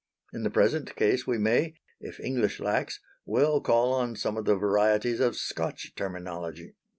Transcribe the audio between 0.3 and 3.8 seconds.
In the present case we may, if English lacks, well